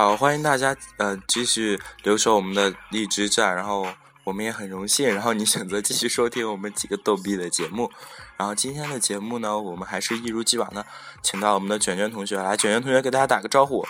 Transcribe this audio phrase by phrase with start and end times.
[0.00, 3.86] 好，欢迎大家呃继续留守我们的荔枝站，然后
[4.24, 7.92] 我们也很荣幸，然后你选择继续收听我们几个逗逼的节目。
[8.38, 10.86] 然后今天的节目呢，我们还是一如既往的，
[11.20, 13.86] 请到我们的卷卷同学来，卷卷同学给大家打个招呼。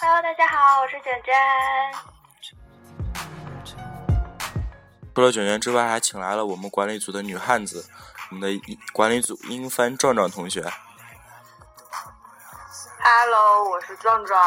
[0.00, 1.32] Hello，大家好，我是卷卷。
[5.14, 7.88] 除了卷卷之外，还请来了我们管理组的女汉子，
[8.32, 8.60] 我们的
[8.92, 10.72] 管理组英帆壮壮同学。
[13.06, 14.40] Hello，我是壮壮。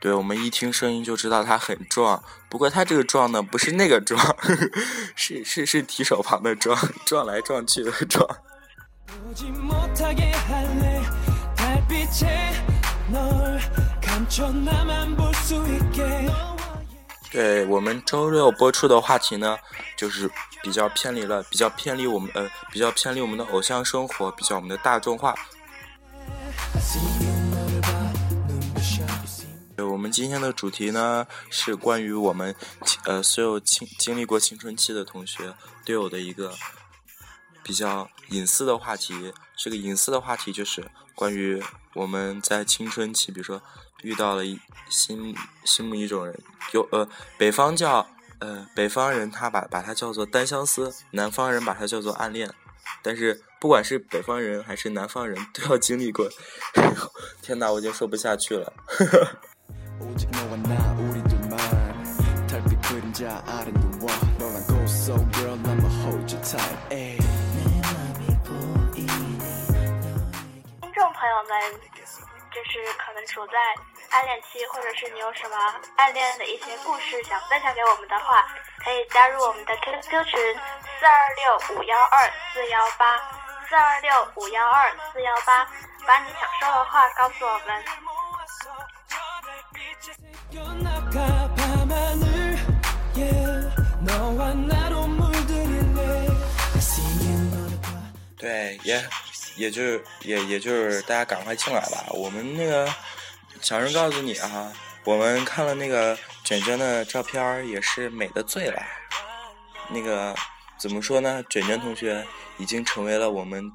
[0.00, 4.18] 对，我们一听声音就知道他很壮，不过他这个壮呢，不是那个壮，
[5.14, 8.26] 是是是提手旁的壮，撞来撞去的撞。
[17.32, 19.56] 对我们周六播出的话题呢，
[19.96, 20.30] 就是
[20.62, 25.34] 比较偏离了，比较偏离我们呃，比较偏离我们的偶像生活，比较我们的大众化。
[29.74, 32.54] 对，我们今天的主题呢是关于我们
[33.06, 35.54] 呃所有青经历过青春期的同学
[35.86, 36.52] 都有的一个
[37.62, 39.32] 比较隐私的话题。
[39.56, 41.62] 这个隐私的话题就是关于
[41.94, 43.62] 我们在青春期，比如说
[44.02, 46.38] 遇到了一心心目一种人，
[46.72, 47.08] 有呃
[47.38, 48.06] 北方叫
[48.40, 52.52] 呃北方人他把把它叫做单相思，南方人把它叫做暗恋。
[53.00, 56.28] 但是不管是北方人还是南方人，都要经历过。
[57.40, 58.72] 天哪，我已经说不下去了。
[59.98, 60.30] 听众
[71.12, 71.52] 朋友们，
[72.52, 73.52] 就是可能处在
[74.12, 75.56] 暗恋期，或者是你有什么
[75.96, 78.46] 暗恋的一些故事想分享给我们的话，
[78.84, 83.16] 可以加入我们的 QQ 群四二六五幺二四幺八
[83.68, 85.66] 四二六五幺二四幺八，
[86.06, 87.82] 把你想说的话告诉我们。
[98.36, 99.02] 对，也
[99.56, 102.04] 也就是也也就是大家赶快进来吧。
[102.10, 102.86] 我们那个
[103.62, 104.72] 小声告诉你啊，
[105.04, 108.82] 我们看了那个卷卷的照片，也是美的醉了。
[109.88, 110.34] 那个
[110.80, 111.42] 怎么说呢？
[111.48, 112.26] 卷卷同学
[112.58, 113.70] 已经成为了我们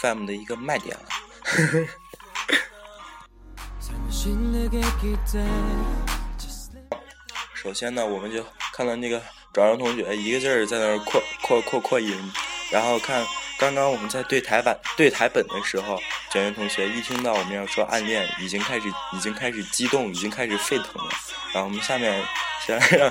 [0.00, 1.04] FM 的一个卖点了。
[7.54, 8.42] 首先呢，我们就
[8.72, 9.22] 看到那个
[9.52, 12.32] 转让同学一个劲儿在那儿扩扩扩扩音，
[12.72, 13.22] 然后看
[13.58, 16.00] 刚刚我们在对台版对台本的时候，
[16.36, 21.08] 卷卷同学一听到我们要说暗恋，已经开始已经开始激动，已经开始沸腾了。
[21.54, 22.22] 然后我们下面
[22.60, 23.10] 先让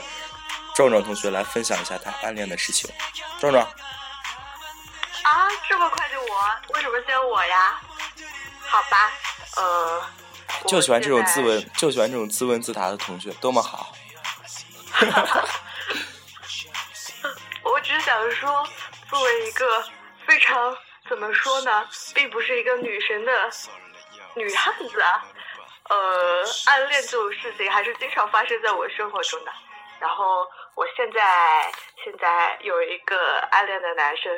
[0.76, 2.88] 壮壮同学来分享一下他暗恋的事情。
[3.40, 3.72] 壮壮，啊，
[5.68, 6.28] 这么快就我？
[6.76, 7.82] 为什么先我呀？
[8.68, 9.12] 好吧，
[9.58, 10.04] 呃，
[10.68, 13.96] 就喜欢这种自问，就喜欢这种自问自答的同学，多么好。
[17.64, 18.70] 我只想说，
[19.10, 19.84] 作为一个
[20.28, 20.78] 非常
[21.08, 23.32] 怎么说呢，并不是一个女神的
[24.36, 25.26] 女汉子啊，
[25.90, 29.52] 呃，暗恋这种事情还是经常发生在我生活中的。
[30.00, 30.46] 然后
[30.76, 31.72] 我现在
[32.04, 34.32] 现在有一个暗恋的男生，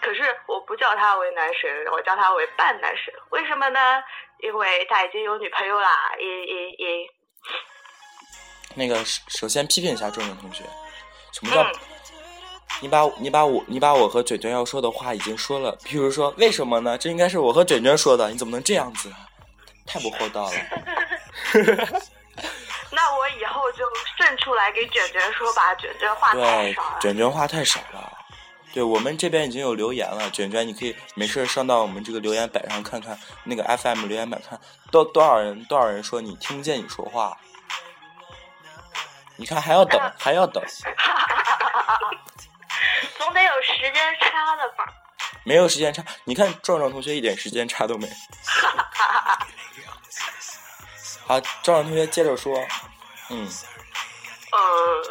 [0.00, 3.14] 可是我不叫他为男神，我叫他为半男神。
[3.30, 4.02] 为什么呢？
[4.40, 7.10] 因为他已经有女朋友啦，嘤嘤嘤。
[8.74, 10.64] 那个首首先批评一下壮壮同学，
[11.32, 11.72] 什么叫、嗯
[12.80, 16.96] 你把你把我你把我和卷卷要说的话已经说了，比如说为什么呢？
[16.96, 19.12] 这应该是我和卷卷说的，你怎么能这样子？
[19.86, 20.52] 太不厚道了。
[22.90, 23.84] 那我以后就
[24.16, 26.98] 顺出来给卷卷说吧，卷卷话太对少了，。
[27.00, 28.12] 卷卷话太少了。
[28.72, 34.60] 对我们这边已经有留言了，卷卷你可以没事上到我们这个留言板上看看，那个 FM 留言板看
[34.90, 37.36] 多多少人多少人说你听不见你说话。
[39.36, 40.62] 你看还要等还要等，
[43.18, 44.84] 总得有时间差的吧？
[45.44, 46.04] 没有时间差。
[46.24, 48.08] 你看壮壮同学一点时间差都没。
[51.26, 52.58] 好，壮壮同学接着说，
[53.28, 53.46] 嗯，
[54.52, 55.02] 呃，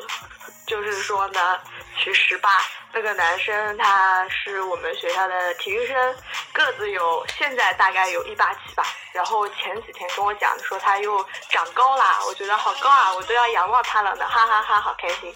[0.65, 1.59] 就是说呢，
[2.03, 2.49] 其实吧，
[2.91, 6.15] 那个男生他是我们学校的体育生，
[6.53, 8.83] 个子有现在大概有一八七吧。
[9.13, 15.33] 然后前几天跟我讲说他又长高啦，我觉得好高啊，我都要仰望他了呢，哈哈哈好开心。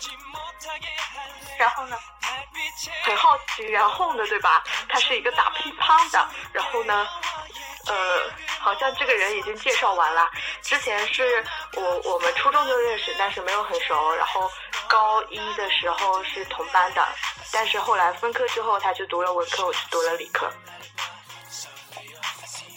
[1.59, 1.95] 然后呢，
[3.03, 4.63] 很好奇，然后呢，对吧？
[4.89, 7.07] 他是一个打乒乓的，然后呢，
[7.87, 7.93] 呃，
[8.59, 10.29] 好像这个人已经介绍完了。
[10.61, 11.43] 之前是
[11.75, 14.15] 我我们初中就认识，但是没有很熟。
[14.15, 14.49] 然后
[14.87, 17.07] 高一的时候是同班的，
[17.51, 20.51] 但是后来分科之后，他去读了文科，我去读了理科。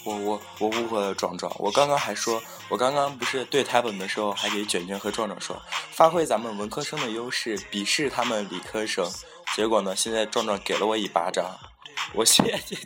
[0.03, 2.39] 我我我误会了壮壮，我刚刚还说，
[2.69, 5.59] 我刚刚不是对台本的时候还给卷卷和壮壮说，
[5.91, 9.09] 发挥咱们文科生的优势，鄙视他们理科生。
[9.55, 11.57] 结果呢，现在壮壮给了我一巴掌，
[12.13, 12.77] 我谢谢你。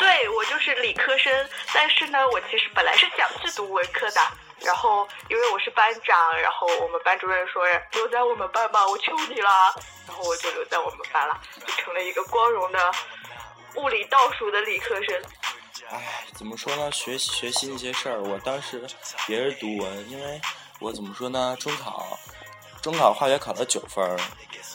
[0.00, 1.32] 对我就是理科生，
[1.72, 4.20] 但是呢，我其实本来是想去读文科的，
[4.62, 7.62] 然后因为我是班长，然后我们班主任说
[7.92, 9.48] 留在我们班吧，我求你了，
[10.08, 12.92] 然后我就留在我们班了，就成了一个光荣的
[13.76, 15.22] 物理倒数的理科生。
[15.88, 16.90] 唉，怎么说呢？
[16.90, 18.84] 学习学习那些事儿，我当时
[19.28, 20.40] 也是读文，因为
[20.80, 21.56] 我怎么说呢？
[21.60, 22.18] 中考，
[22.86, 24.16] 中考化学考了九分儿。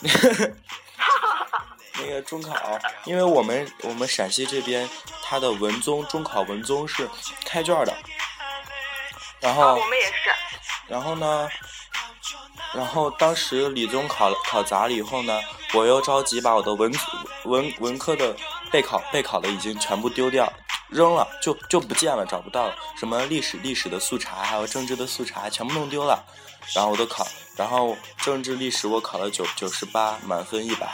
[1.98, 4.86] 那个中考，因为我们我们陕西这边，
[5.22, 7.08] 它的文综中考文综是
[7.46, 7.96] 开卷的，
[9.40, 10.30] 然后我们也是，
[10.88, 11.48] 然后呢，
[12.74, 15.40] 然后当时理综考考砸了以后呢，
[15.72, 16.92] 我又着急把我的文
[17.44, 18.36] 文文科的
[18.70, 20.52] 备考备考的已经全部丢掉
[20.90, 22.76] 扔了，就就不见了，找不到了。
[22.98, 26.22] 什么历史历史的速查，还有政治的速查，全部弄丢了。
[26.74, 27.26] 然后我都考，
[27.56, 30.86] 然后政治历史我考了九九十八，满分一百。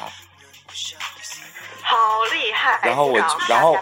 [1.83, 1.97] 好
[2.33, 2.81] 厉害！
[2.83, 3.19] 然后我，
[3.49, 3.79] 然后，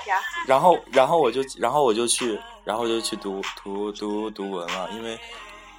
[0.46, 4.88] 然后，然后我就，然后我就去，然后就去读读读读文了。
[4.92, 5.18] 因为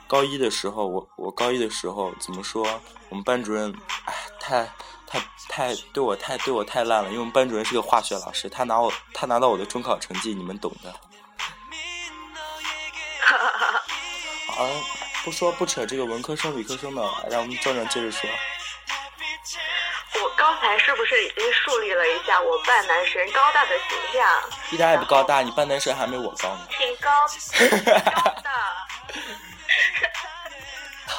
[0.08, 2.68] 高一的时候，我我高一的时候怎么说？
[3.10, 3.74] 我们班主任，
[4.06, 4.70] 哎，太
[5.06, 7.08] 太太对我太对我太烂了。
[7.10, 10.94] 因为我们班主任是个化学老师，他拿我他拿到我的中考成绩，你们懂的。
[14.48, 14.68] 好，
[15.28, 18.30] 不说不扯这个文科生理科生的了，让我们壮壮接着说。
[20.24, 24.26] 我刚才是不是已经树立了一下我半男神高大的形象？
[24.72, 26.66] 一点也不高大，你半男神还没我高呢。
[26.70, 27.12] 挺高，
[28.24, 28.50] 高的。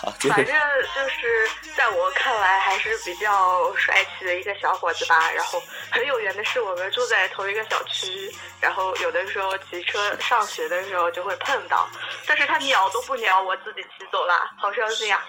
[0.29, 0.47] 反正
[0.95, 5.31] 就是在我看来还是比较帅气的一个小伙子吧。
[5.33, 11.89] 然后很有缘的是，我们住在同一个小区，然后有的时候骑车上学的时候就会碰到，
[12.27, 15.27] 但是他鸟都不鸟我，自己骑走了，好伤心啊！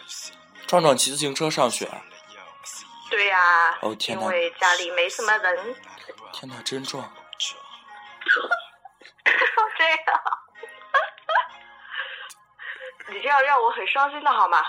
[0.68, 1.90] 壮壮骑自行车上学。
[3.10, 5.76] 对呀，哦天因为家里没什么人。
[6.34, 7.04] 天哪，真壮！
[9.78, 9.98] 这样，
[13.10, 14.62] 你这样让我很伤心的好吗？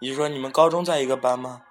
[0.00, 1.62] 你说你们高中在一个班吗？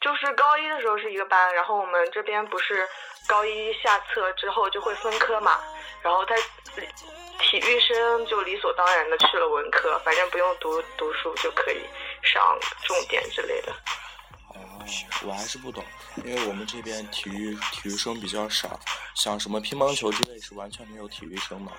[0.00, 2.88] 就是高一的时候是一个班，然后我们这边不是
[3.26, 5.58] 高一下册之后就会分科嘛，
[6.02, 6.34] 然后他
[7.40, 11.80] 体育生就理所当然的去了文科，反正不用读读书就可以
[12.22, 12.42] 上
[12.84, 13.72] 重点之类的。
[14.54, 14.84] 哦
[15.26, 15.84] 我还是不懂，
[16.24, 18.78] 因为我们这边体育体育生比较少，
[19.14, 21.72] 像什么乒乓球之类是完全没有体育生的。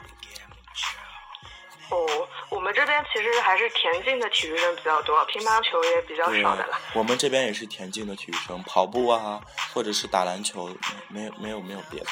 [1.90, 6.80] 哦，我们这边其实还是田径的体育生比较多，乒乓球也比较少的了。
[6.94, 9.42] 我们这边也是田径的体育生，跑步啊，
[9.74, 10.70] 或者是打篮球，
[11.08, 12.08] 没有没有没有别的。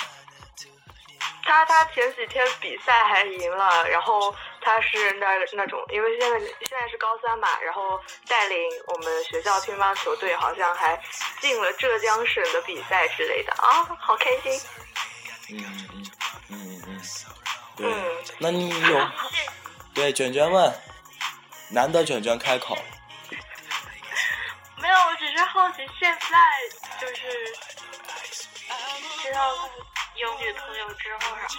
[1.48, 8.58] 他他前几天比赛还赢了，然后他是那那种，因为现在现在是高三嘛，然后带领
[8.88, 11.02] 我们学校乒乓球队好像还
[11.40, 14.62] 进了浙江省的比赛之类的啊，好开心。
[15.50, 16.12] 嗯嗯
[16.50, 17.02] 嗯嗯
[17.78, 19.10] 对，那你有
[19.96, 20.74] 对卷卷问，
[21.70, 22.78] 难得卷卷开口。
[24.76, 26.38] 没有，我只是好奇，现在
[27.00, 27.56] 就是
[29.24, 29.70] 知道。
[30.18, 31.58] 有女朋友之后，然后？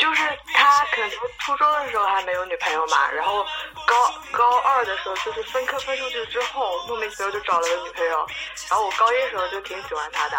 [0.00, 0.22] 就是
[0.54, 3.44] 他可能初中的时候还没有女朋友嘛，然后
[3.86, 8.26] 高高二的时候就是分科分出去之后，莫名其妙就找了个女朋友。
[8.70, 10.36] 然后我高一的时候就挺喜欢他的，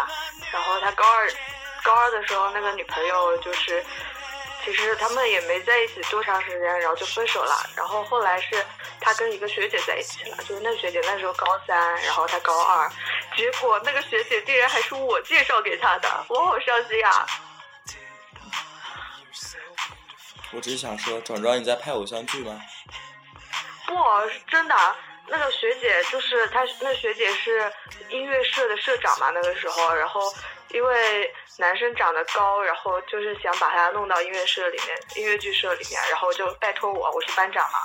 [0.52, 1.30] 然后他高二
[1.82, 3.84] 高二的时候那个女朋友就是，
[4.64, 7.54] 其实他们也没在一起多长时间，然后就分手了。
[7.76, 8.64] 然后后来是
[9.00, 12.90] 他跟一个学姐在一起了，就是那个学姐那时候高三，然后他高二。
[13.36, 17.26] 结果那个学姐竟然还是我介绍给他的，我好伤心啊！
[20.52, 22.60] 我只是想说，壮壮你在拍偶像剧吗？
[23.86, 23.94] 不，
[24.30, 24.74] 是真的。
[25.26, 27.70] 那个学姐就是她，那学姐是
[28.10, 30.20] 音乐社的社长嘛，那个时候，然后
[30.70, 37.78] 因为男生长得高，然后就是想把他弄到音乐社里面，音乐剧社里面，然后就拜托我，我是班长嘛。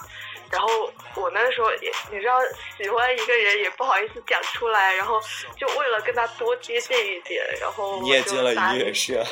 [0.52, 2.40] 然后我那时候也，你知道，
[2.76, 5.22] 喜欢一个人也不好意思讲出来，然后
[5.56, 9.24] 就为了跟他多接近一点，然后你也进了音乐社，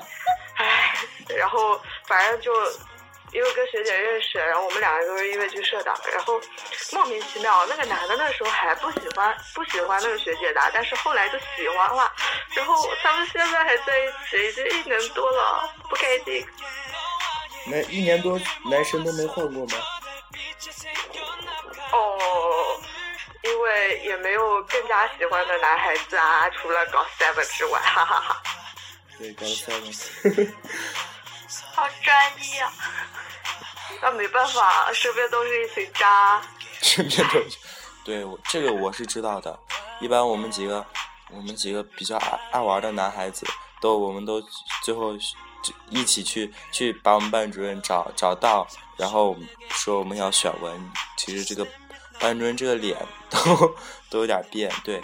[0.56, 0.94] 唉，
[1.34, 2.52] 然后反正就
[3.36, 6.40] 因为跟学姐认识，然后我们两个都是音乐剧社的，然后
[6.90, 12.10] 莫名其妙，那个男的那时候还不喜欢不喜欢那个学姐的，但是后来就喜欢了，
[12.54, 16.46] 然后他们现在还在一起，已经一年多了，不开心。
[17.66, 18.40] 那一年多
[18.70, 19.74] 男生都没换过吗？
[21.92, 22.80] 哦，
[23.42, 28.42] 因为也没有更加喜欢的男孩子啊，除了搞 seven 之外，哈哈哈。
[29.18, 29.90] 对，高三了。
[31.76, 32.72] 好专一啊！
[34.00, 36.40] 那没办法，身边都是一群渣。
[36.80, 37.58] 身边都是，
[38.02, 39.58] 对，我这个我是知道的。
[40.00, 40.84] 一般我们几个，
[41.30, 43.46] 我们几个比较爱爱玩的男孩子，
[43.80, 44.42] 都我们都
[44.82, 48.66] 最后就一起去去把我们班主任找找到，
[48.96, 49.36] 然后
[49.68, 50.92] 说我们要选文。
[51.18, 51.66] 其实这个
[52.18, 52.96] 班主任这个脸
[53.28, 53.76] 都
[54.08, 54.72] 都有点变。
[54.82, 55.02] 对，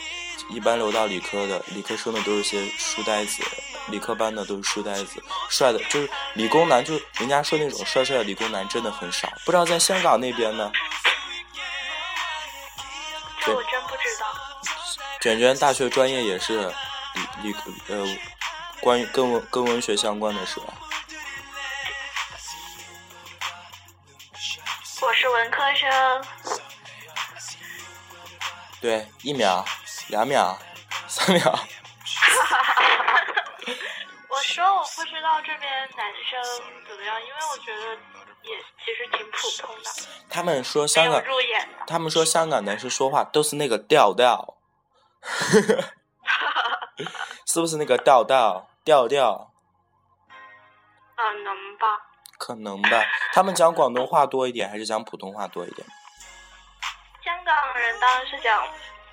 [0.49, 3.43] 一般留到理科的，理科生的都是些书呆子，
[3.89, 9.29] 理科班的都是书呆子，帅的就是理工男，就人家说那种帅帅的理工男真的很少。
[9.45, 10.71] 不知道在香港那边呢？
[13.41, 14.27] 这我真不知道。
[15.21, 16.67] 卷卷大学专业也是
[17.43, 17.55] 理理
[17.89, 18.07] 呃，
[18.81, 20.67] 关于跟文跟文学相关的是吧？
[25.01, 26.25] 我是文科生。
[28.81, 29.65] 对，一秒、
[30.09, 30.59] 两秒、
[31.09, 31.59] 三秒。
[34.43, 36.43] 说我不知道这边男生
[36.89, 37.95] 怎么样，因为我觉得
[38.43, 39.91] 也其实挺普通的，
[40.29, 41.23] 他们说香港，
[41.87, 44.57] 他们说香港男生说话都是那个调调，
[47.47, 49.53] 是不是那个调调调调？
[51.17, 51.87] 可，能吧？
[52.39, 53.05] 可能吧。
[53.33, 55.87] 他们讲广东话多一点，还是讲普通话多一点？
[57.25, 58.61] 香港人当然是讲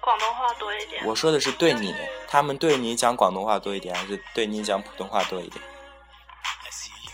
[0.01, 1.05] 广东话多一点。
[1.05, 1.95] 我说的是对你，
[2.27, 5.63] 他们对你讲广东话多一点，还是对你讲普通话多一点？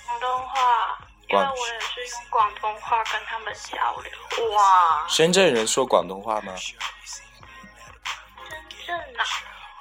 [0.07, 4.51] 广东话，因为广我也是用广东话跟他们交流。
[4.51, 6.55] 哇，深圳人说广东话吗？
[6.55, 6.77] 深
[8.85, 9.23] 圳呐、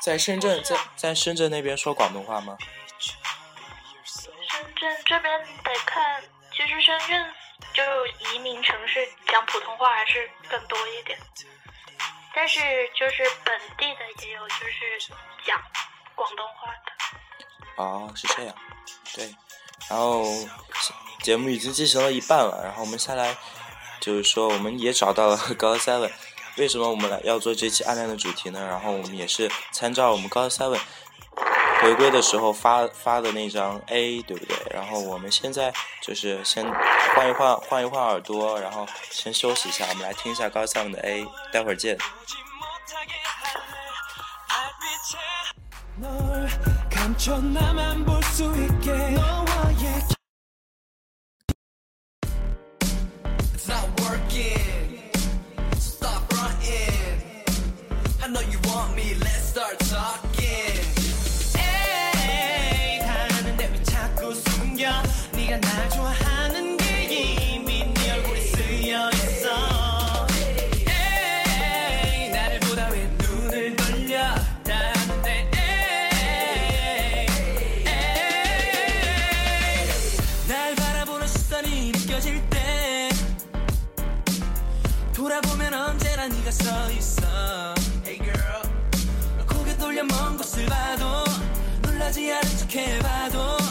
[0.00, 2.56] 在深圳，在在深圳那边说广东话吗？
[2.99, 7.32] 深圳这边得看，其实深圳
[7.75, 7.82] 就
[8.30, 11.18] 移民城市讲普通话还是更多一点，
[12.35, 12.61] 但是
[12.95, 15.12] 就是本地的也有就是
[15.47, 15.61] 讲
[16.14, 17.83] 广东话的。
[17.83, 18.55] 哦，是这样，
[19.14, 19.35] 对。
[19.88, 20.25] 然后
[21.23, 23.37] 节目已经进行了一半了，然后我们下来
[24.00, 26.11] 就是说，我们也找到了高 seven。
[26.57, 28.64] 为什么我们来要做这期暗恋的主题呢？
[28.64, 30.79] 然后我们也是参照我们高 seven
[31.85, 34.57] 回归的时候发发的那张 A，对不对？
[34.73, 36.64] 然后我们现在就是先
[37.14, 41.99] 换一换换一换耳朵，然后先休息一下，我们来听一下高唱的 A，待会儿见。
[65.54, 70.26] 네가 날 좋아하는 게 이미 네 얼굴에 쓰여 있어
[72.32, 74.34] 나를 보다 왜 눈을 돌려
[74.66, 75.46] 에이
[77.87, 78.08] 에이
[80.49, 83.11] 날 바라보는 시선이 느껴질 때
[85.12, 87.23] 돌아보면 언제나 네가 서 있어
[88.04, 88.62] Hey girl.
[89.46, 91.25] 고개 돌려 먼 곳을 봐도
[91.82, 93.63] 놀라지 않은 척 해봐도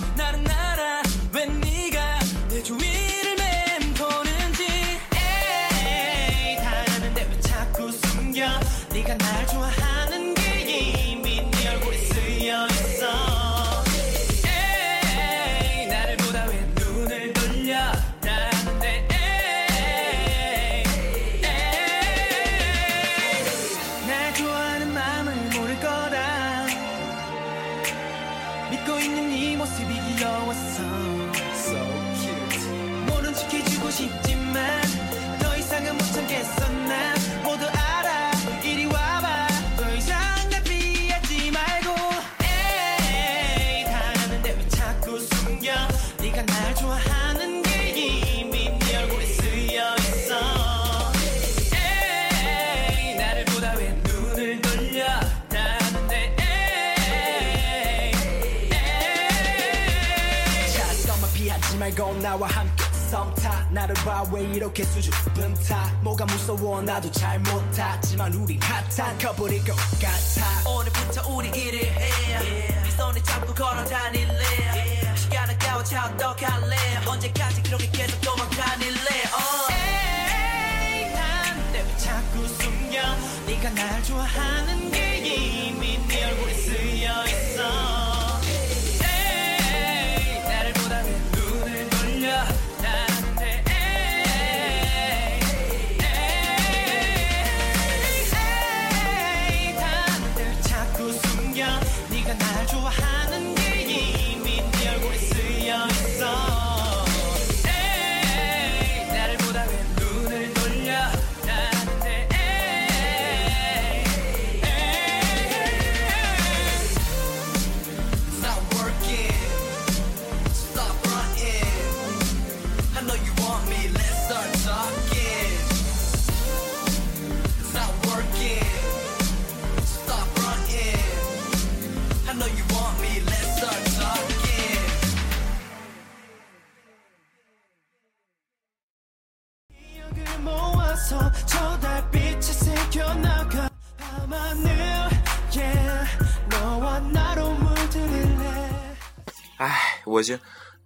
[62.22, 63.68] 나와 함께 썸타.
[63.72, 64.24] 나를 봐.
[64.32, 65.86] 왜 이렇게 수줍은 타?
[66.02, 66.82] 뭐가 무서워?
[66.82, 70.70] 나도 잘 못하지만 우린 핫한 커플일 것 같아.
[70.70, 72.10] 오늘부터 우리 일을 해.
[72.40, 75.16] 네 손에 잡고 걸어 다닐래.
[75.16, 76.76] 시간 아까워 차 어떡할래?
[77.06, 79.24] 언제까지 그렇게 계속 도망다닐래?
[79.34, 79.72] 어.
[79.72, 83.02] 에이 난데 왜 자꾸 숨겨?
[83.48, 87.43] 네가 날 좋아하는 게 이미 네 얼굴에 쓰여 있어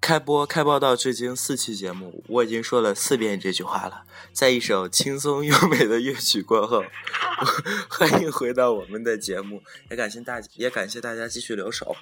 [0.08, 4.06] 开播开播到至今四期节目，我已经说了四遍这句话了。
[4.32, 6.82] 在一首轻松优美的乐曲过后，
[7.92, 9.62] 欢迎回到我们的节目，
[9.92, 11.94] 也感谢大也感谢大家继续留守。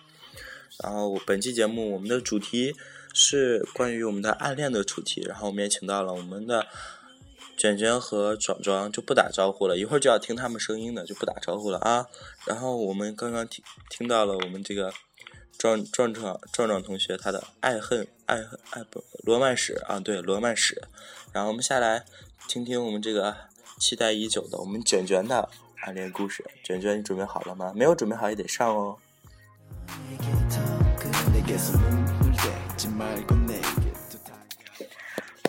[0.84, 2.76] 然后本期节目我们的主题
[3.12, 6.68] 是关于我们的暗恋的主题，然后我们也请到了我们的
[7.58, 12.06] 卷卷和壮壮，就不打招呼了，一会儿就要听他们声音的，就不打招呼了啊。
[12.46, 14.94] 然后我们刚刚听听到了我们这个
[15.58, 20.82] 壮壮壮壮壮同学他的爱恨爱恨爱不罗曼史啊，对罗曼史。
[21.34, 22.06] 然后我们下来
[22.48, 23.36] 听听我们这个
[23.80, 25.50] 期待已久的我们卷卷的
[25.82, 26.46] 暗恋故事。
[26.64, 27.74] 卷卷，你准备好了吗？
[27.76, 28.98] 没有准备好也得上哦。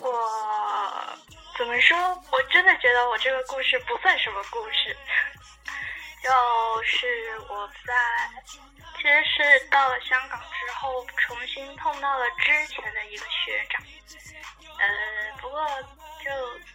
[0.01, 0.07] 我
[1.57, 1.97] 怎么说？
[2.31, 4.95] 我真的觉得我这个故事不算什么故事。
[6.23, 6.31] 要
[6.83, 7.07] 是
[7.49, 7.93] 我在
[9.07, 13.81] 其实是到了香港之后，重新碰到了之前的一个学长。
[14.79, 15.65] 呃，不过
[16.21, 16.29] 就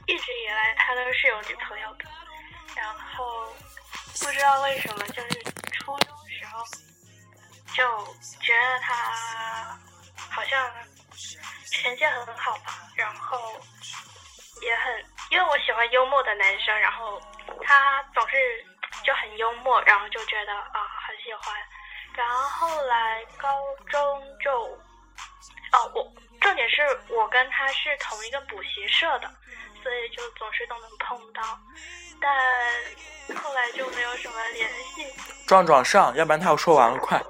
[0.06, 2.06] 一直以来他都是有女朋友的，
[2.74, 3.52] 然后
[4.20, 5.42] 不知道为什么，就是
[5.74, 6.64] 初中时候
[7.74, 9.78] 就觉得他
[10.30, 10.72] 好像
[11.70, 13.60] 成绩很好吧，然后
[14.62, 17.20] 也很，因为我喜欢幽默的男生，然后
[17.62, 18.64] 他总是
[19.04, 21.62] 就很幽默，然后就觉得啊很喜欢，
[22.14, 23.48] 然后后来高
[23.90, 24.50] 中就，
[25.72, 29.30] 哦我重点是我跟他是同一个补习社的，
[29.82, 31.58] 所以就总是都能碰到，
[32.20, 35.06] 但后来就没有什么联系。
[35.46, 37.20] 壮壮上，要不然他要说完了，快。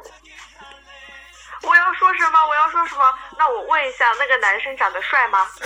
[1.62, 2.46] 我要说什么？
[2.48, 3.18] 我要说什么？
[3.38, 5.48] 那我问一下，那个男生长得帅吗？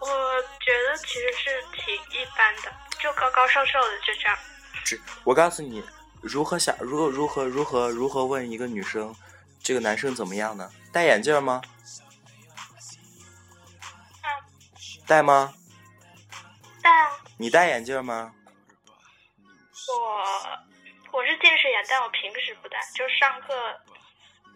[0.00, 4.38] 我觉得其实是挺一般的，就高高瘦瘦的就这样。
[4.84, 5.82] 只我告诉你，
[6.20, 9.14] 如何想如何如何如何如何问一个女生，
[9.62, 10.70] 这个男生怎么样呢？
[10.92, 11.60] 戴眼镜吗？
[15.06, 15.54] 戴吗？
[16.82, 16.90] 戴
[17.36, 18.32] 你戴眼镜吗？
[19.88, 23.54] 我我是近视眼，但我平时不戴，就是上课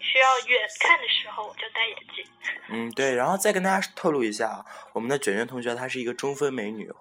[0.00, 2.24] 需要远看的时候我就戴眼镜。
[2.68, 6.92] 嗯，对，然后再跟大家透露一下啊，我们的卷卷同学她是一个中分美女。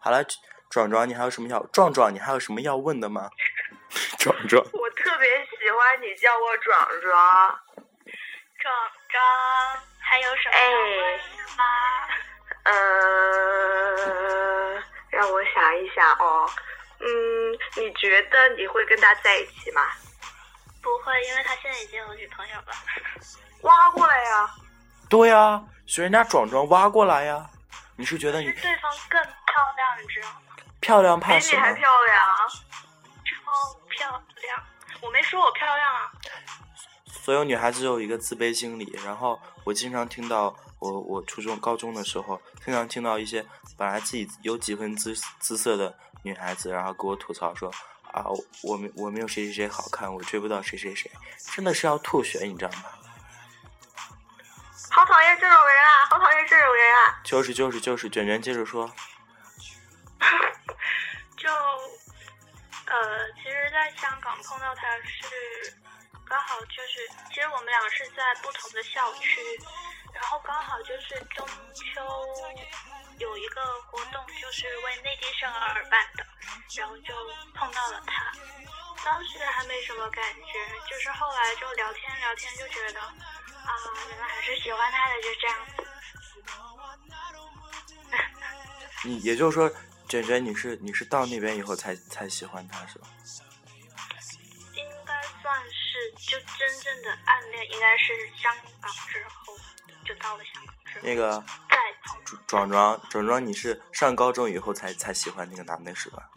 [0.00, 0.24] 好了，
[0.70, 3.30] 壮壮，你还有什么要壮壮，你还有什么要问的吗？
[4.18, 7.60] 壮壮，我特别喜欢你叫我壮壮。
[8.58, 8.74] 壮
[9.08, 9.22] 壮，
[10.00, 11.64] 还有什么要问的吗？
[12.64, 12.74] 呃，
[15.10, 16.50] 让我想一想哦。
[16.98, 17.06] 嗯，
[17.76, 19.82] 你觉得你会跟他在一起吗？
[20.82, 22.66] 不会，因为他现在已经有女朋友了。
[23.62, 24.50] 挖过来呀！
[25.08, 27.46] 对呀、学人家壮壮挖过来呀。
[27.96, 29.32] 你是觉得你对方更漂
[29.76, 30.45] 亮，你知道吗？
[30.86, 31.60] 漂亮比怕什么？
[31.60, 32.22] 你还漂亮。
[33.26, 34.08] 超漂
[34.42, 34.62] 亮！
[35.02, 36.12] 我没说我漂亮啊。
[37.08, 43.44] 所有女孩子都有一个自卑心理，然后我经常听到我我初中高中的时候，经常听到一些
[43.76, 47.68] 本来自己有几分姿姿色的女孩子，然后给我吐槽说
[48.12, 48.24] 啊，
[48.62, 51.10] 我没我没有谁谁谁好看，我追不到谁谁谁，
[51.56, 52.84] 真的是要吐血，你知道吗？
[54.92, 56.06] 好讨厌这种人啊！
[56.08, 57.20] 好讨厌这种人啊！
[57.24, 58.88] 就是就是就是，卷卷接着说，
[64.00, 65.74] 香港碰到他是
[66.26, 69.40] 刚好就是，其实我们俩是在不同的校区，
[70.12, 72.02] 然后刚好就是中秋
[73.18, 76.26] 有一个活动，就是为内地生而办的，
[76.76, 77.14] 然后就
[77.54, 78.32] 碰到了他。
[79.04, 80.52] 当时还没什么感觉，
[80.90, 83.12] 就是后来就聊天聊天，就觉得啊，
[84.08, 85.86] 原来还是喜欢他的，就这样子。
[89.04, 89.70] 你也就是说，
[90.08, 93.06] 卷卷你是你是到那边以后才才喜欢他是吧？
[96.16, 99.56] 就真正的暗恋，应该是香港之后，
[100.04, 101.44] 就到了香港之后那个。
[102.46, 106.28] 壮壮壮壮，你是上高中以后才才喜欢那个男的是吧？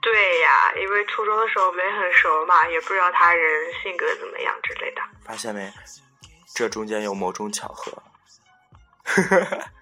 [0.00, 5.02] 对呀，因为初中的时候没很熟嘛，也不知道他人性格怎么样之类的。
[5.24, 5.72] 发现没？
[6.54, 8.00] 这中间有某种巧合。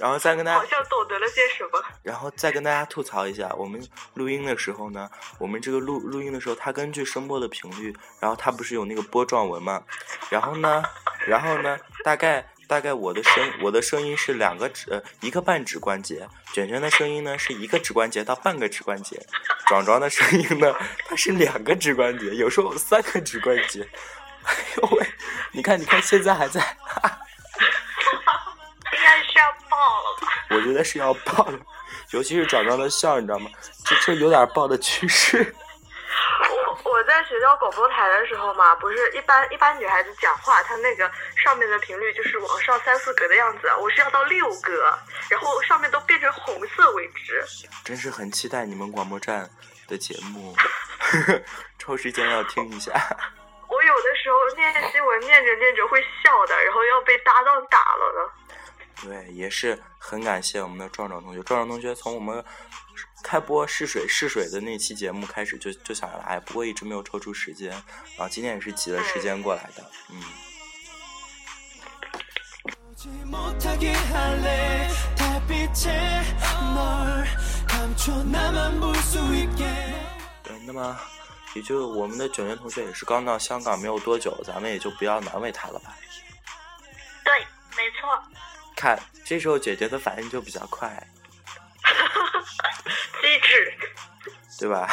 [0.00, 1.84] 然后再跟大家好像懂得了些什么。
[2.02, 5.08] 然后再跟大家吐槽一下，我们录音的时候呢，
[5.38, 9.82] 我们这个录录音的时候，它根据声波的频率，然后它不是有那个波状纹嘛，
[10.30, 10.82] 然后呢，
[11.28, 19.20] 然后呢，大概大概我的声我的声音是两个指呃一个半指关节，卷卷的声音呢是一个指关节到半个指关节，
[19.66, 20.74] 壮壮的声音呢
[21.06, 23.86] 它是两个指关节，有时候三个指关节，
[24.44, 25.06] 哎呦喂，
[25.52, 27.20] 你看你看现在还在，应该是要爆了吧？
[30.50, 31.58] 我觉得是要爆的，
[32.12, 33.50] 尤其是壮壮的笑，你知道吗？
[33.84, 35.38] 这这有点爆的趋势。
[36.84, 41.08] 我我在学校广播台的时候嘛，不是一般一般女孩子讲话，她那个
[41.44, 44.92] 上面的频率就是往上三四格的样子，我是要到六格，
[45.28, 47.44] 然后上面都变成红色为止。
[47.84, 49.48] 真是很期待你们广播站
[49.86, 50.54] 的节目，
[51.78, 52.92] 抽时间要听一下。
[53.68, 58.32] 我有的时候念新闻念着念着会笑的，然后要被搭档打了呢。
[59.02, 61.42] 对，也是很感谢我们的壮壮同学。
[61.42, 62.44] 壮壮同学从我们
[63.22, 70.22] 开播试水试水的那期节目开始就就想来，不过一直没有抽出时间，然后今天也是挤了时间过来的，嗯。
[80.42, 80.98] 对，那么
[81.54, 85.96] 也就我们的九年同学也是刚到香港没有多久，咱们也就不要难为他了吧。
[87.24, 87.32] 对，
[87.76, 88.22] 没错。
[88.80, 90.88] 看，这时候姐姐的反应就比较快，
[93.20, 93.74] 机智，
[94.58, 94.88] 对吧？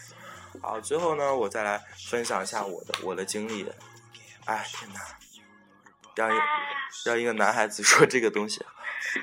[0.60, 3.66] 好，最后呢，我再来分享一下我的我的经历。
[4.44, 5.00] 哎，天哪，
[6.14, 6.38] 让一
[7.06, 8.62] 让一个男孩子说这个东西，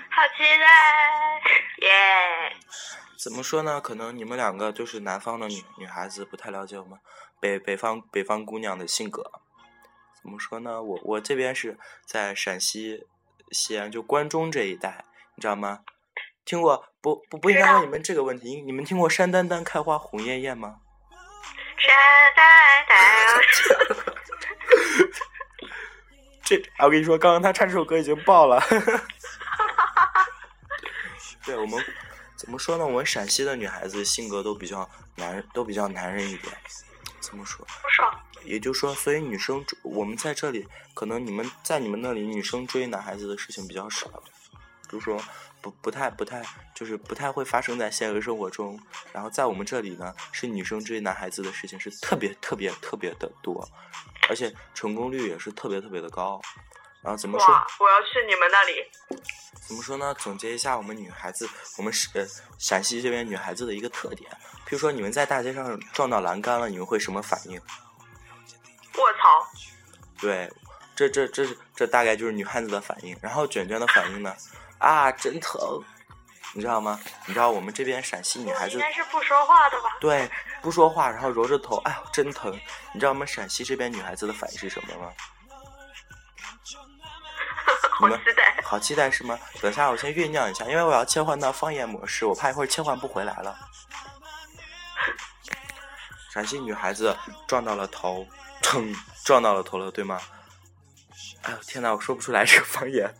[0.09, 0.65] 好期待！
[1.85, 2.57] 耶！
[3.15, 3.79] 怎么说呢？
[3.79, 6.99] 可能你们两个就是南方的女女孩子，不太了解我们
[7.39, 9.31] 北北方北方姑娘的性格。
[10.19, 10.81] 怎么说呢？
[10.81, 13.05] 我我这边是在陕西
[13.51, 15.79] 西安，就关中这一带，你知道吗？
[16.45, 20.77] 听过不不不应该问你们这个问题，你们听过山丹丹开花红艳艳吗？
[21.77, 21.95] 山
[22.35, 22.97] 丹丹，
[26.43, 28.59] 这，啊我跟你说，刚刚他唱这首歌已经爆了。
[31.45, 31.83] 对我们
[32.35, 32.85] 怎么说呢？
[32.85, 36.53] 我们陕西的女孩子性格都比较男，都比较男人一点。
[37.21, 37.65] 怎么说？
[37.65, 38.23] 不爽。
[38.43, 44.07] 也就是说，所以女生我们在这里，可能你们在你们那里，女生追男孩子的事情比较少，
[44.89, 45.21] 就是说
[45.61, 48.79] 不不太不太，就是不太会发生在现实生活中。
[49.13, 53.67] 然后在我们这里呢，是女生追男孩子的事情是特别特别特别的多，
[54.29, 56.41] 而且成功率也是特别特别的高。
[57.01, 57.47] 然后怎么说？
[57.79, 58.73] 我要去你们那里。
[59.67, 60.13] 怎么说呢？
[60.15, 61.47] 总结一下我们女孩子，
[61.77, 62.25] 我们是呃
[62.57, 64.29] 陕西这边女孩子的一个特点。
[64.65, 67.61] 比如说你们在大街上撞到栏杆了，你们会什么反应？
[68.97, 69.47] 卧槽！
[70.19, 70.51] 对，
[70.95, 73.17] 这这这是这大概就是女汉子的反应。
[73.21, 74.35] 然后卷卷的反应呢？
[74.77, 75.81] 啊，真疼，
[76.53, 76.99] 你知道吗？
[77.25, 79.89] 你知道我们这边陕西女孩子应该是不说话的吧？
[79.99, 80.29] 对
[80.61, 82.51] 不说话，然后揉着头，哎呦真疼。
[82.93, 85.11] 你知道我们陕西这边女孩子的反应是什么吗？
[87.99, 88.55] 好期待。
[88.63, 89.37] 好期待是吗？
[89.61, 93.57] 等下我先酝酿一下，因为我要切换到方言模式，我怕一会儿切换不回来了。
[96.31, 98.25] 陕西女孩子撞到了头，
[98.61, 98.93] 疼，
[99.23, 100.19] 撞到了头了，对吗？
[101.43, 103.13] 哎呦天哪，我说不出来这个方言。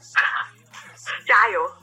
[1.25, 1.75] 加油！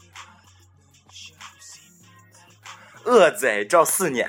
[3.05, 4.29] 恶贼照四年，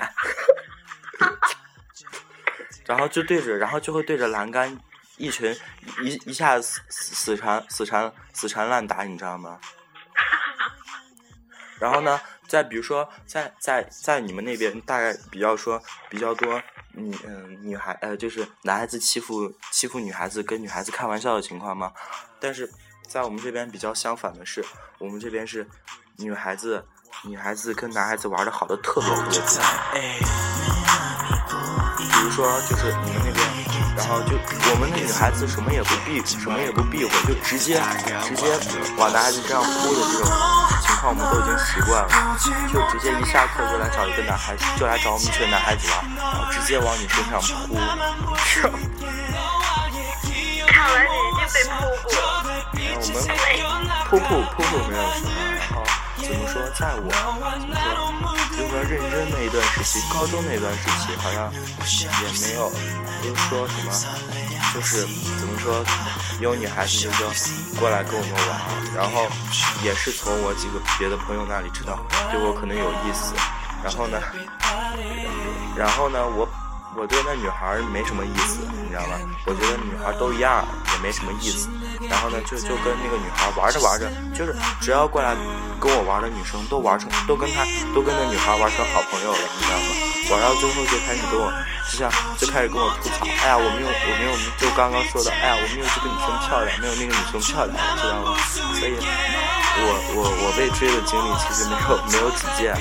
[2.86, 4.78] 然后就对着，然后就会对着栏杆
[5.16, 5.54] 一群
[6.00, 9.60] 一一下死死死缠死缠死缠烂打，你知道吗？
[11.80, 16.62] 然后呢，再比如说，在在在你们那边大概比较说比较多
[16.98, 21.92] 女嗯女孩呃就是男孩子欺负欺负女孩子跟女孩子开玩笑的情况吗？
[22.40, 22.70] 但是
[23.08, 24.64] 在我们这边比较相反的是，
[24.98, 25.66] 我们这边是
[26.16, 26.84] 女孩子
[27.24, 29.54] 女孩子跟男孩子玩的好的特别特别多。
[31.96, 33.40] 比如说就是你们那边，
[33.96, 34.36] 然后就
[34.70, 37.80] 我们的女孩子什么也不避什么也不避讳，就直接
[38.24, 38.44] 直接
[38.96, 40.67] 往男孩子身上扑的这种情
[41.00, 42.08] 况，我们都已经习惯了，
[42.72, 47.78] 就直接一下课就来找一个男孩子，就来找我们这群男孩子玩，然后直接往你身上扑。
[50.66, 52.12] 看来你已经被扑过。
[52.78, 53.16] 然后我们
[54.08, 55.26] 扑扑扑扑没有什么，
[55.58, 55.76] 然后
[56.18, 57.16] 怎么说，在我怎
[57.66, 62.70] 么说，就是说认真那一段时期，高中那段时期好像也没有，
[63.22, 63.88] 不是说什么，
[64.74, 65.06] 就是
[65.38, 65.84] 怎么说，
[66.40, 67.30] 有女孩子就说
[67.80, 69.26] 过来跟我们玩，然后
[69.82, 71.98] 也是从我几个别的朋友那里知道
[72.30, 73.34] 对我可能有意思，
[73.82, 74.20] 然后呢，
[75.76, 76.48] 然后呢，我
[76.96, 79.18] 我对那女孩没什么意思，你知道吗？
[79.46, 81.68] 我觉得女孩都一样，也没什么意思。
[82.08, 85.34] 然后呢，就就跟那个女孩玩着玩着，就是只要过来
[85.80, 90.07] 跟我玩的女生都玩成，都跟她都跟那女孩玩成好朋友了，你知道吗？
[90.30, 91.50] 玩到最后就开始跟我，
[91.90, 98.36] 就像就开始跟我吐槽，哎呀，我没有我没有就刚刚说的，哎呀，我没有这个女生漂亮，没有那个女生漂亮，知道吗？
[98.76, 98.92] 所以
[99.80, 102.76] 我我我被追的经历其实没有 没有几件，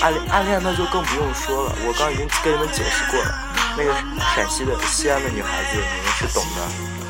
[0.00, 3.30] 暗恋暗恋那就更不用说了，我刚已经跟你们解释过了，
[3.76, 3.92] 那个
[4.34, 7.01] 陕西的西安的女孩子你们是懂的。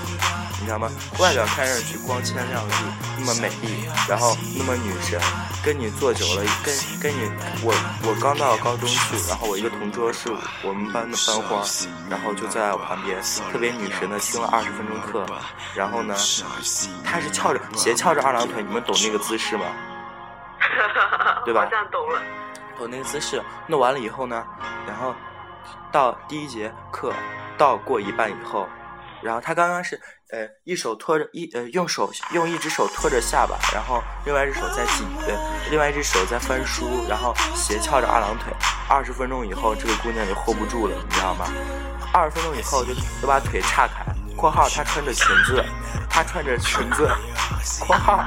[0.62, 0.88] 你知道吗？
[1.18, 2.72] 外表看上去光鲜亮丽，
[3.18, 5.20] 那么美丽，然后那么女神，
[5.64, 6.72] 跟你坐久了，跟
[7.02, 7.28] 跟你
[7.64, 7.74] 我
[8.06, 10.30] 我刚到高中去，然后我一个同桌是
[10.62, 11.64] 我们班的班花，
[12.08, 13.20] 然后就在我旁边，
[13.50, 15.26] 特别女神的听了二十分钟课，
[15.74, 16.14] 然后呢，
[17.04, 19.64] 她是翘着斜翘着二郎腿，你们懂那个姿势吗？
[21.44, 22.22] 对吧好像懂了。
[22.78, 24.46] 懂那个姿势弄完了以后呢，
[24.86, 25.12] 然后
[25.90, 27.12] 到第一节课
[27.58, 28.68] 到过一半以后，
[29.22, 35.34] 然后他刚刚是呃一手托着一呃用手用一只手托着下巴，然后另外一只手在紧呃
[35.70, 38.52] 另外一只手在翻书，然后斜翘着二郎腿。
[38.88, 41.46] 二十分钟以后，这个姑娘就 hold 不住了，你知道吗？
[42.12, 44.04] 二十分钟以后就就把腿岔开
[44.36, 45.64] （括号她穿着裙子，
[46.10, 47.08] 她穿着裙子
[47.80, 48.22] ）（括号）。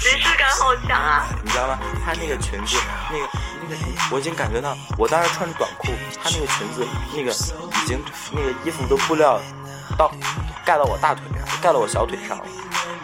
[0.00, 1.26] 即视感好强啊！
[1.42, 1.78] 你知道吗？
[2.04, 2.78] 她那个裙子，
[3.10, 3.28] 那个
[3.68, 3.76] 那个，
[4.12, 5.88] 我已经感觉到，我当时穿着短裤，
[6.22, 9.40] 她那个裙子，那个已经那个衣服都布料
[9.96, 10.10] 到
[10.64, 12.44] 盖到我大腿上，盖到我小腿上了。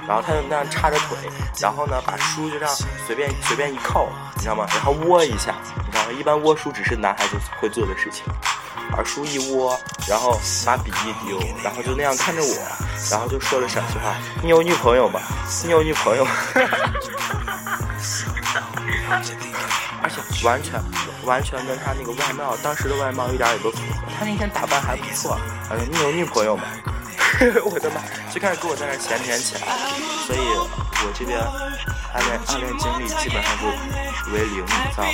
[0.07, 1.19] 然后她就那样叉着腿，
[1.61, 2.75] 然后呢，把书就这样
[3.07, 4.67] 随便随便一扣，你知道吗？
[4.71, 6.13] 然后窝一下，你知道吗？
[6.13, 8.25] 一般窝书只是男孩子会做的事情，
[8.91, 12.55] 把书一窝，然后把笔一丢，然后就那样看着我，
[13.11, 15.21] 然后就说了陕西话：“你有女朋友吗？
[15.65, 16.31] 你有女朋友吗？”
[20.03, 20.17] 而且
[20.47, 20.81] 完全
[21.25, 23.85] 完全跟他那个外貌，当时的外貌一点也不符合。
[24.19, 26.65] 他那天打扮还不错，他说：“你有女朋友吗？”
[27.65, 28.01] 我的妈！
[28.33, 29.61] 就开始跟我在那闲谝起来，
[30.27, 31.37] 所以我这边
[32.13, 33.67] 暗恋暗恋经历基本上就
[34.33, 35.11] 为零，你知道吗？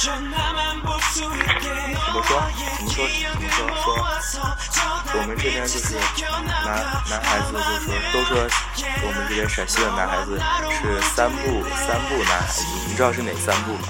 [0.00, 0.16] 怎么
[2.22, 2.32] 说？
[2.78, 3.04] 怎么说？
[3.50, 3.84] 怎么说？
[4.32, 5.92] 说我们这边就是
[6.64, 6.66] 男
[7.10, 8.32] 男孩子，就是说都说
[9.02, 10.40] 我们这边陕西的男孩子
[10.80, 13.88] 是三不三不男孩子，你知道是哪三不吗？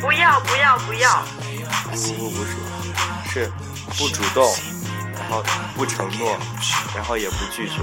[0.00, 1.24] 不要不要不要！
[1.90, 2.54] 不不不是，
[3.32, 3.52] 是
[3.98, 4.54] 不主动，
[5.18, 5.42] 然后
[5.74, 6.38] 不承诺，
[6.94, 7.74] 然后也不拒绝。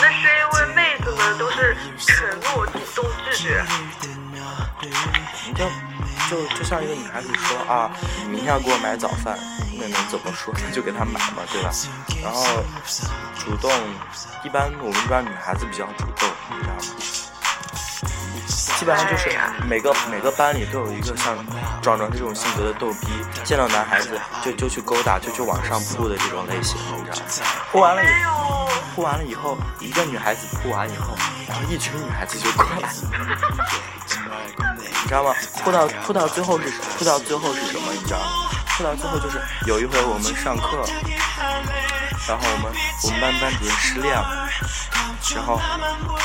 [0.00, 3.64] 那是因为妹子们都是承诺、主动拒绝。
[5.46, 5.64] 你就
[6.30, 7.90] 就就像一个女孩子说啊，
[8.22, 9.38] 你明天要给我买早饭，
[9.78, 10.54] 那能怎么说？
[10.62, 11.70] 那就给她买嘛，对吧？
[12.22, 12.44] 然后
[13.38, 13.70] 主动，
[14.44, 16.80] 一般我们这边女孩子比较主动，你知道吗？
[18.78, 19.30] 基本上就是
[19.68, 21.34] 每个每个班里都有一个像
[21.82, 23.08] 壮壮这种性格的逗逼，
[23.42, 27.22] 见到男孩子就就去勾搭，就去往上扑的这种类型，你知道吗？
[27.72, 31.16] 扑完了以后，扑完了以后，一个女孩子扑完以后，
[31.48, 32.88] 然后一群女孩子就过来，
[35.02, 35.34] 你知道吗？
[35.64, 37.92] 哭到哭到最后是哭到最后是什么？
[37.92, 38.26] 你知道吗？
[38.76, 40.84] 哭到最后就是有一回我们上课，
[42.28, 42.72] 然后我们
[43.04, 44.48] 我们班班主任失恋了，
[45.34, 45.60] 然后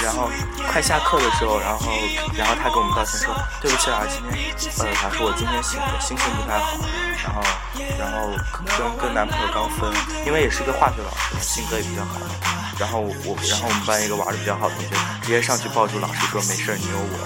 [0.04, 0.30] 然后
[0.72, 1.92] 快下课的时候，然后
[2.38, 6.60] 然后他给我们道歉说对不起啊，今天呃他说我今天心心情不太
[7.26, 7.42] 好，
[7.98, 8.22] 然后
[8.78, 9.92] 然后跟跟男朋友刚分，
[10.28, 12.20] 因为也是个化学老师，性格也比较好。
[12.78, 17.18] 然后我然后我们班一个玩的比较好的同学直接上去抱住老师说没事，你有我。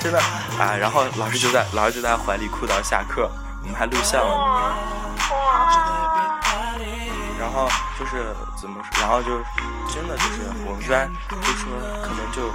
[0.00, 0.20] 真的
[0.58, 3.30] 啊，然后老师就在老师就在怀里哭到下课，
[3.62, 4.34] 我们还录像了。
[4.34, 4.74] 哇
[5.30, 6.34] 哇！
[7.38, 8.82] 然后就是怎么？
[9.00, 9.30] 然后就
[9.92, 11.70] 真的就是我们这边就说
[12.02, 12.50] 可能就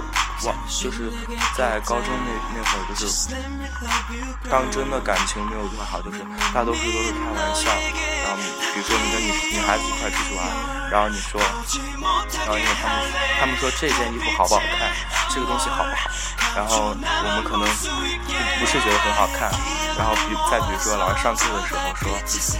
[0.46, 1.10] 往就是
[1.56, 3.32] 在高中那那会儿就是
[4.50, 6.20] 当真的感情没有多好，就是
[6.52, 7.70] 大多数都是开玩笑。
[8.24, 8.36] 然后
[8.74, 10.44] 比如说你跟女女孩子一块出去玩，
[10.90, 12.94] 然后你说，然后因为他们
[13.40, 14.92] 他们说这件衣服好不好看，
[15.30, 16.10] 这个东西好不好，
[16.54, 19.50] 然后我们可能不不是觉得很好看。
[19.96, 22.10] 然后比再比如说老师上课的时候说，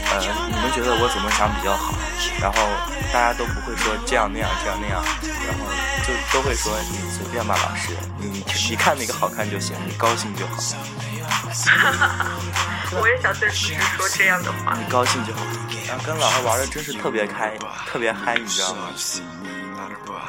[0.06, 1.92] 呃，你们觉得我怎么想比较好？
[2.40, 2.62] 然后
[3.12, 5.02] 大家都不会说这样那样这样那样，
[5.46, 5.64] 然后
[6.02, 10.56] 就都会说你随便吧，老师，你你看哪个好看就行，你高兴就好，
[13.00, 14.76] 我也想对老师说这样的话。
[14.78, 15.40] 你高兴就好。
[15.86, 18.88] 然后跟老师玩的真是特别开，特别嗨，你知道吗？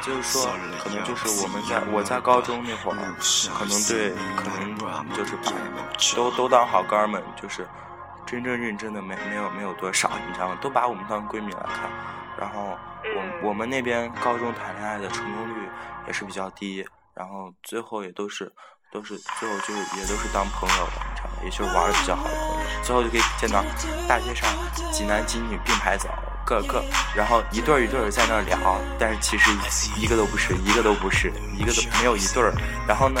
[0.02, 0.48] 就是说，
[0.84, 2.96] 可能就是我们在我在高中那会儿，
[3.58, 4.76] 可能对，可能
[5.16, 5.50] 就是把
[6.14, 7.66] 都都当好哥们，就是
[8.24, 10.56] 真正认真的没没有没有多少，你知道吗？
[10.60, 11.90] 都把我们当闺蜜来看。
[12.38, 12.76] 然后
[13.42, 15.68] 我我们那边高中谈恋爱的成功率
[16.06, 18.52] 也是比较低，然后最后也都是
[18.92, 21.36] 都是最后就也都是当朋友的，你知道吗？
[21.44, 23.64] 也就是玩的比较好的朋友，最后就可以见到
[24.08, 24.48] 大街上
[24.92, 26.08] 几男几女并排走。
[26.46, 26.80] 各个，
[27.12, 28.56] 然后一对儿一对儿在那儿聊，
[29.00, 29.50] 但是其实
[29.96, 32.54] 一个都不是，一个都不是，一个都没有一对儿。
[32.86, 33.20] 然后呢，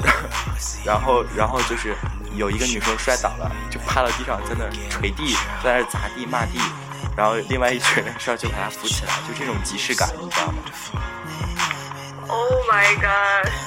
[0.84, 1.96] 然后然后就是
[2.34, 5.34] 有一个女生摔倒了，就趴到地上，在那儿捶地，
[5.64, 6.58] 在那儿砸地骂地，
[7.16, 10.20] 然后另外一群人上去把它扶起来就这种即视感你
[12.28, 13.66] oh my？Oh my god！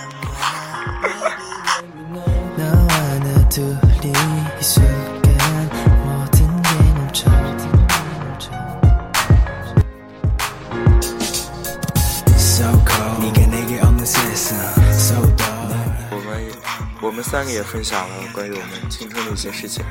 [17.19, 19.83] 我们三个也分享了关于我们青春的一些事情，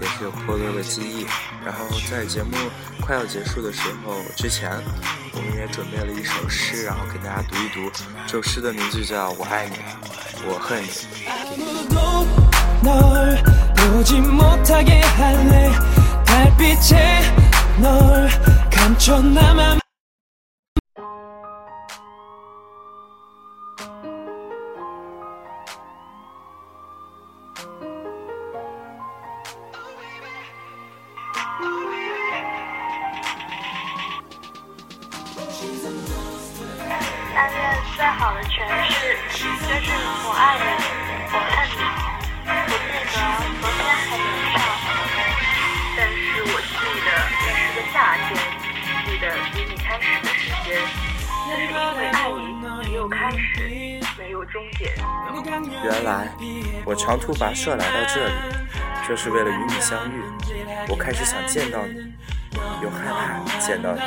[0.00, 1.24] 也是有颇多的记忆。
[1.64, 2.56] 然后在节目
[3.00, 4.68] 快要结束的时候之前，
[5.32, 7.88] 我们也准备了一首诗，然后给大家读一读。
[8.26, 9.76] 这首诗的名字叫《我爱你，
[10.44, 10.88] 我恨你》。
[61.52, 61.92] 见到你，
[62.82, 64.00] 又害怕见到你。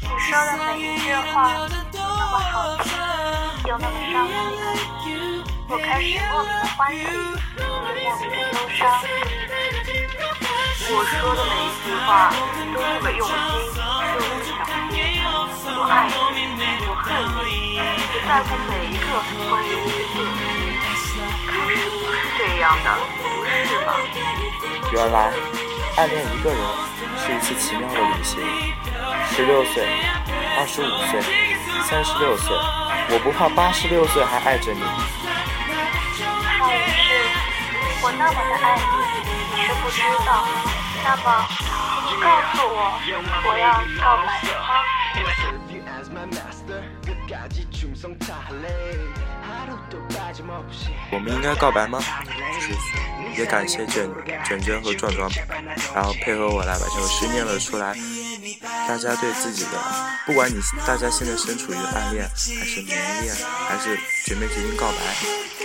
[0.00, 2.88] 你说的每一句话都那么好听，
[3.68, 4.32] 又那么伤人。
[5.68, 8.00] 我开始莫名的欢喜，又莫名
[8.32, 8.80] 的忧伤。
[10.88, 13.30] 我说的每一句话都那么用心，
[14.08, 14.56] 是我的小
[14.88, 14.96] 心。
[15.68, 15.92] 我爱
[16.32, 16.40] 你，
[16.88, 17.04] 我恨
[17.44, 17.44] 你，
[18.10, 19.04] 只在乎每一个
[19.50, 20.24] 关于你的
[20.56, 20.61] 字。
[21.72, 22.88] 不是这样的，
[23.22, 23.92] 不是吗？
[24.92, 25.32] 原来，
[25.96, 26.58] 暗恋一个人
[27.18, 28.40] 是一次奇妙的旅行。
[29.34, 29.86] 十六岁，
[30.58, 31.22] 二十五岁，
[31.84, 32.54] 三十六岁，
[33.10, 34.80] 我不怕八十六岁还爱着你。
[36.58, 37.08] 怕的是，
[38.02, 38.82] 我那么的爱你，
[39.56, 40.44] 你却不知道。
[41.04, 41.46] 那么，
[42.08, 43.00] 请你告诉我，
[43.48, 44.70] 我要告白吗？
[51.10, 51.98] 我们应该告白吗？
[52.54, 54.08] 就是也感谢卷
[54.44, 55.30] 卷卷和壮壮，
[55.94, 57.94] 然后配合我来把这首诗念了出来。
[58.60, 59.78] 大家对自己的，
[60.26, 62.88] 不管你大家现在身处于暗恋，还是明
[63.22, 63.34] 恋，
[63.68, 64.98] 还是准备决定告白，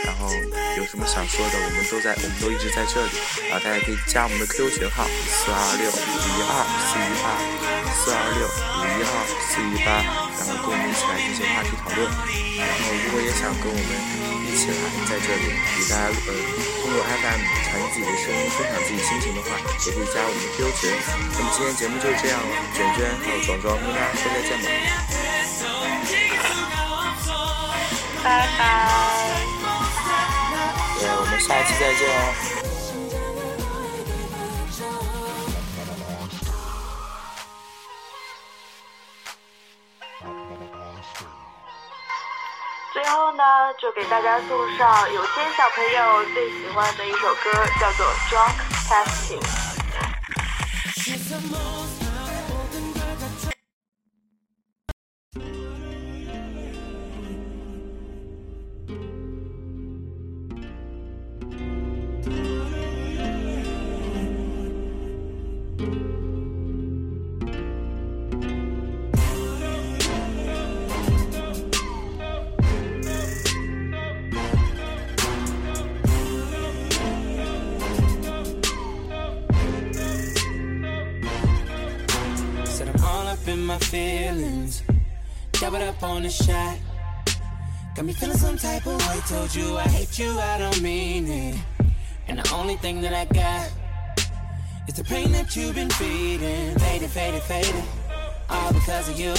[0.05, 0.29] 然后
[0.77, 3.11] 有什么想说的，我们都在，我们都一直在这里
[3.51, 3.59] 啊！
[3.63, 6.51] 大家可以加我们的 QQ 群号四二六五一二
[6.87, 7.25] 四一八
[7.93, 9.11] 四二六五一二
[9.49, 10.01] 四一八，
[10.37, 12.05] 然后跟我们一起来进行话题讨论。
[12.57, 13.91] 然后如果也想跟我们
[14.47, 16.29] 一起来在这里与大家呃
[16.87, 20.87] 通过 FM 传递自己的声音，分享自己心情的话，也可以加我们的 QQ 群。
[21.33, 24.65] 那么今天节目就是这样了，卷卷还有壮壮跟大家说再见吧。
[28.23, 28.63] 拜拜。
[30.97, 32.76] 对，我们下一期再见哦。
[42.97, 43.43] 最后呢，
[43.79, 48.57] 就给大家送上有些小朋友最喜欢的一首歌，叫做《Drunk
[48.89, 49.39] Testing》。
[85.77, 86.75] Up on the shot.
[87.95, 89.19] Got me feeling some type of way.
[89.27, 91.55] Told you I hate you, I don't mean it.
[92.27, 93.71] And the only thing that I got
[94.87, 96.73] is the pain that you've been feeding.
[96.79, 97.83] Faded, faded, faded.
[98.49, 99.35] All because of you.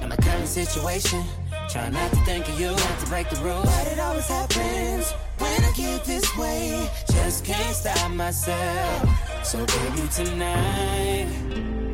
[0.00, 1.24] Now my current situation.
[1.68, 3.64] Try not to think of you, not to break the rules.
[3.64, 6.88] But it always happens when I get this way.
[7.10, 9.10] Just can't stop myself.
[9.44, 11.26] So baby tonight.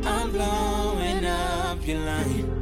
[0.05, 2.60] I'm blowing up your line.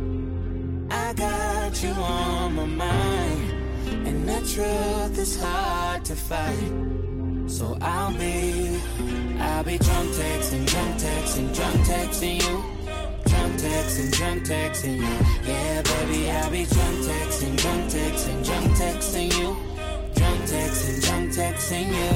[1.19, 3.51] Got you on my mind,
[4.07, 6.71] and the truth is hard to fight.
[7.47, 8.79] So I'll be,
[9.37, 12.63] I'll be drunk texting, drunk texting, drunk texting you.
[13.29, 15.17] Drunk texting, drunk texting you.
[15.45, 19.57] Yeah, baby, I'll be drunk texting, drunk texting, drunk texting you.
[20.15, 22.11] Drunk texting, drunk texting you.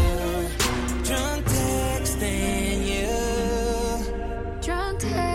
[1.04, 4.62] Drunk texting you.
[4.62, 5.32] Drunk texting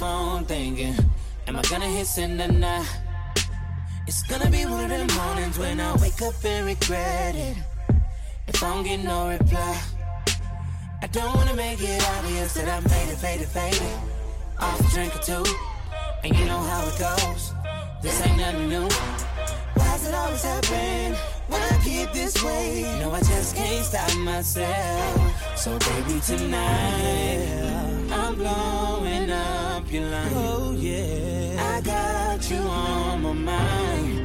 [0.00, 0.96] phone thinking,
[1.46, 2.88] am I gonna hit send tonight?
[4.06, 7.56] It's gonna be one of them mornings when I wake up and regret it.
[8.48, 9.76] if I don't get no reply.
[11.02, 13.92] I don't wanna make it obvious that I'm faded, faded, faded.
[14.58, 15.44] Off a drink or two,
[16.24, 17.52] and you know how it goes.
[18.02, 18.88] This ain't nothing new.
[19.76, 21.14] Why does it always happen
[21.50, 22.84] when I get this way?
[23.00, 25.58] No, I just can't stop myself.
[25.58, 27.60] So baby, tonight
[28.10, 28.89] I'm blowing
[29.90, 30.32] up your line.
[30.34, 34.18] Oh yeah, I got you on my mind.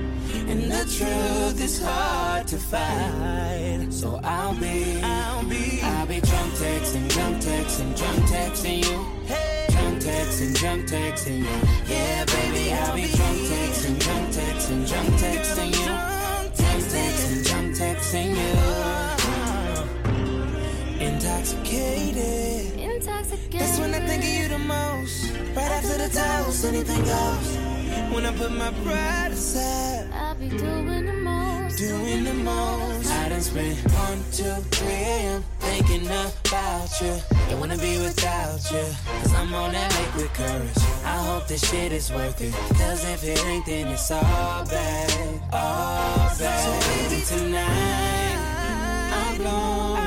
[0.48, 3.94] And the truth is hard to find.
[3.94, 9.06] So I'll be, I'll be, I'll be drunk texting, drunk texting, drunk texting you.
[9.74, 11.60] Drunk texting, drunk texting you.
[11.88, 15.86] Yeah, baby, I'll be drunk texting, drunk texting, drunk texting you.
[16.56, 18.54] Drunk texting, drunk texting you.
[18.60, 19.86] Uh-huh.
[21.00, 22.80] Intoxicated.
[22.80, 23.60] Intoxicated.
[23.60, 24.45] That's when I think of you.
[26.14, 27.58] Toast, anything goes.
[28.14, 31.78] When I put my pride aside, I'll be doing the most.
[31.80, 33.12] doing the most.
[33.12, 35.44] I done spent one, two, three a.m.
[35.60, 37.18] thinking about you.
[37.50, 38.86] Don't wanna be without you.
[39.22, 40.78] Cause I'm on that with courage.
[41.04, 42.54] I hope this shit is worth it.
[42.78, 45.42] Cause if it ain't, then it's all bad.
[45.52, 46.60] All bad.
[46.64, 46.72] So
[47.10, 48.38] baby, tonight,
[49.12, 50.05] I'm blowing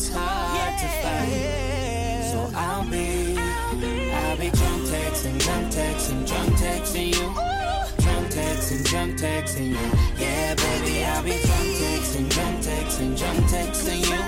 [0.00, 2.24] is hard to find.
[2.32, 7.26] So I'll be, I'll be drunk texting, drunk texting, drunk texting you.
[8.02, 9.86] Drunk texting, drunk texting you.
[10.18, 14.20] Yeah, baby, I'll be drunk texting, drunk texting, drunk texting you.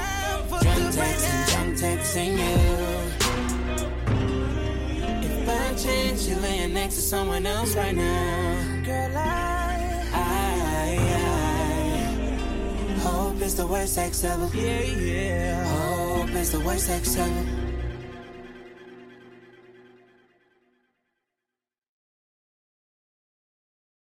[0.65, 2.57] Drunk texting, drunk texting you.
[5.27, 9.62] If by chance you're laying next to someone else right now, girl, I, I,
[13.43, 14.49] Hope it's the worst sex ever.
[14.57, 15.65] Yeah, yeah.
[15.65, 17.62] Hope it's the worst sex ever.